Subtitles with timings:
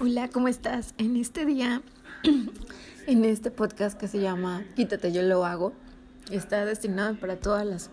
[0.00, 0.92] Hola, ¿cómo estás?
[0.98, 1.80] En este día,
[3.06, 5.72] en este podcast que se llama Quítate, yo lo hago,
[6.32, 7.90] está destinado para todas las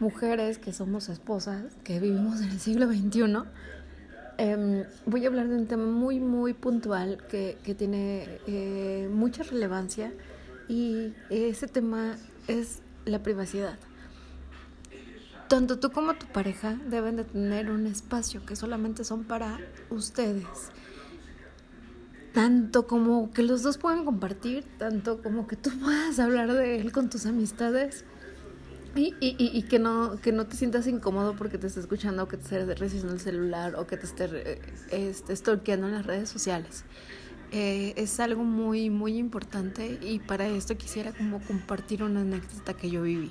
[0.00, 3.44] mujeres que somos esposas, que vivimos en el siglo XXI.
[4.36, 9.44] Em, voy a hablar de un tema muy, muy puntual que, que tiene eh, mucha
[9.44, 10.12] relevancia
[10.68, 12.16] y ese tema
[12.48, 13.78] es la privacidad.
[15.46, 20.72] Tanto tú como tu pareja deben de tener un espacio que solamente son para ustedes
[22.34, 26.92] tanto como que los dos puedan compartir, tanto como que tú puedas hablar de él
[26.92, 28.04] con tus amistades
[28.96, 32.28] y, y, y, que, no, que no te sientas incómodo porque te esté escuchando o
[32.28, 34.60] que te esté recibiendo el celular o que te esté eh,
[34.90, 36.84] este, stalkeando en las redes sociales.
[37.52, 42.90] Eh, es algo muy, muy importante y para esto quisiera como compartir una anécdota que
[42.90, 43.30] yo viví.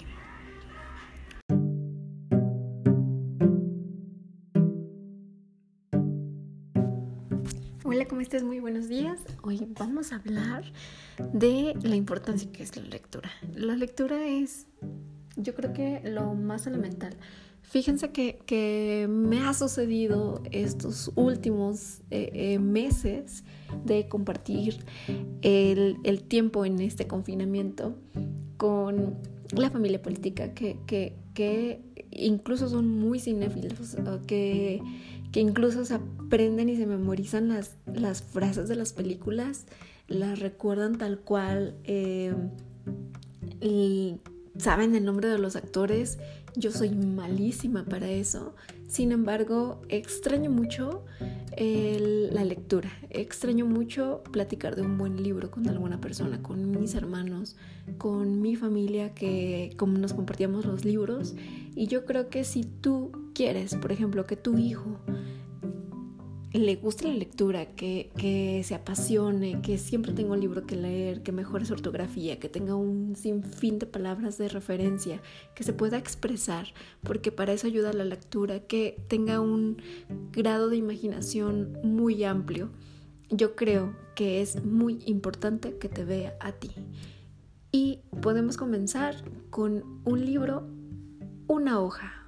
[8.04, 8.44] Hola, ¿cómo estás?
[8.44, 9.18] Muy buenos días.
[9.44, 10.66] Hoy vamos a hablar
[11.32, 13.32] de la importancia que es la lectura.
[13.56, 14.68] La lectura es,
[15.38, 17.16] yo creo que lo más elemental.
[17.62, 23.45] Fíjense que, me ha sucedido estos últimos eh, eh, meses
[23.86, 24.84] de compartir
[25.42, 27.95] el, tiempo en este confinamiento
[28.58, 29.16] con
[29.56, 31.80] la familia política que, que
[32.16, 33.95] incluso son muy cinéfilos,
[34.28, 34.81] que
[35.33, 39.66] que incluso se aprenden y se memorizan las, las frases de las películas,
[40.08, 42.36] las recuerdan tal cual, eh,
[43.59, 44.17] y
[44.58, 46.20] saben el nombre de los actores.
[46.55, 48.53] Yo soy malísima para eso.
[48.88, 51.03] Sin embargo, extraño mucho
[51.58, 52.92] la lectura.
[53.09, 57.55] Extraño mucho platicar de un buen libro con alguna persona, con mis hermanos,
[57.98, 61.33] con mi familia, que como nos compartíamos los libros.
[61.76, 65.00] Y yo creo que si tú quieres, por ejemplo, que tu hijo
[66.54, 71.24] le guste la lectura, que, que, se apasione, que siempre tenga un libro que leer,
[71.24, 75.20] que mejore su ortografía, que tenga un sinfín de palabras de referencia,
[75.56, 76.67] que se pueda expresar,
[77.02, 79.82] porque para eso ayuda la lectura, que tenga un
[80.32, 82.70] grado de imaginación muy amplio.
[83.32, 86.70] Yo creo que es muy importante que te vea a ti.
[87.72, 89.16] Y podemos comenzar
[89.50, 90.67] con un libro,
[91.53, 92.23] una hoja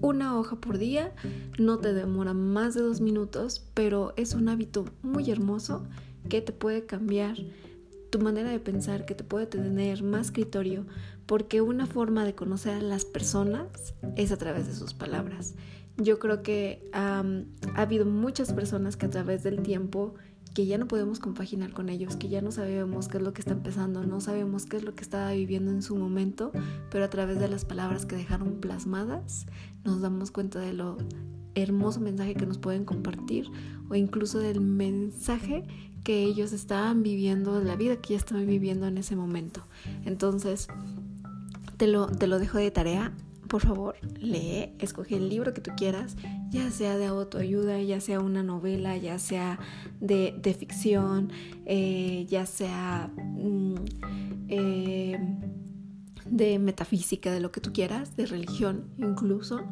[0.00, 1.12] una hoja por día,
[1.58, 5.84] no te demora más de dos minutos, pero es un hábito muy hermoso
[6.28, 7.36] que te puede cambiar
[8.10, 10.86] tu manera de pensar, que te puede tener más criterio,
[11.26, 15.54] porque una forma de conocer a las personas es a través de sus palabras.
[15.96, 17.24] Yo creo que ha
[17.74, 20.14] habido muchas personas que a través del tiempo
[20.54, 23.40] que ya no podemos compaginar con ellos, que ya no sabemos qué es lo que
[23.40, 26.52] está empezando, no sabemos qué es lo que estaba viviendo en su momento,
[26.90, 29.46] pero a través de las palabras que dejaron plasmadas
[29.84, 30.98] nos damos cuenta de lo
[31.54, 33.46] hermoso mensaje que nos pueden compartir
[33.88, 35.64] o incluso del mensaje
[36.04, 39.66] que ellos estaban viviendo, la vida que ya estaban viviendo en ese momento.
[40.04, 40.68] Entonces,
[41.76, 43.12] te lo, te lo dejo de tarea
[43.50, 46.16] por favor, lee, escoge el libro que tú quieras,
[46.50, 49.58] ya sea de autoayuda, ya sea una novela, ya sea
[50.00, 51.32] de, ficción,
[51.66, 53.74] eh, ya sea mm,
[54.48, 55.18] eh,
[56.26, 59.64] de metafísica, de lo que tú quieras, de religión incluso.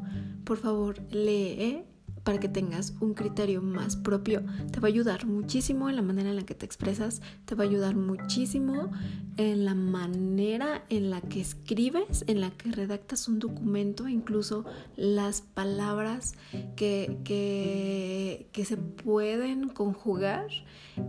[0.42, 1.84] Por favor, lee
[2.28, 4.42] para que tengas un criterio más propio.
[4.70, 7.64] Te va a ayudar muchísimo en la manera en la que te expresas, te va
[7.64, 8.90] a ayudar muchísimo
[9.38, 15.40] en la manera en la que escribes, en la que redactas un documento, incluso las
[15.40, 16.34] palabras
[16.76, 20.48] que, que, se pueden conjugar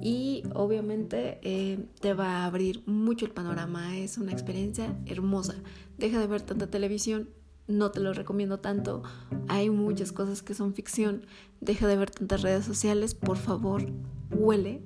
[0.02, 3.98] y obviamente eh, te va a abrir mucho el panorama.
[3.98, 5.56] Es una experiencia hermosa.
[5.98, 7.28] Deja de ver tanta televisión,
[7.70, 9.04] no te lo recomiendo tanto.
[9.48, 11.26] Hay muchas cosas que son ficción.
[11.62, 13.86] Deja de ver tantas redes sociales, por favor,
[14.32, 14.82] huele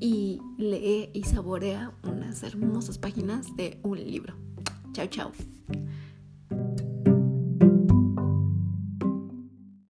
[0.00, 4.34] y lee y saborea unas hermosas páginas de un libro.
[4.92, 5.32] Chao, chao.